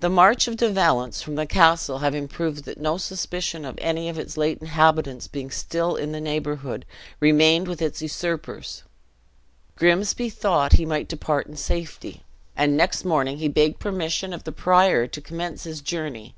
The 0.00 0.10
march 0.10 0.48
of 0.48 0.56
De 0.56 0.68
Valence 0.68 1.22
from 1.22 1.36
the 1.36 1.46
castle 1.46 1.98
having 1.98 2.26
proved 2.26 2.64
that 2.64 2.80
no 2.80 2.98
suspicion 2.98 3.64
of 3.64 3.78
any 3.78 4.08
of 4.08 4.18
its 4.18 4.36
late 4.36 4.58
inhabitants 4.60 5.28
being 5.28 5.52
still 5.52 5.94
in 5.94 6.10
the 6.10 6.20
neighborhood 6.20 6.84
remained 7.20 7.68
with 7.68 7.80
its 7.80 8.02
usurpers, 8.02 8.82
Grimsby 9.76 10.30
thought 10.30 10.72
he 10.72 10.84
might 10.84 11.06
depart 11.06 11.46
in 11.46 11.56
safety; 11.56 12.24
and 12.56 12.76
next 12.76 13.04
morning 13.04 13.38
he 13.38 13.46
begged 13.46 13.78
permission 13.78 14.32
of 14.32 14.42
the 14.42 14.50
prior 14.50 15.06
to 15.06 15.20
commence 15.20 15.62
his 15.62 15.80
journey. 15.80 16.34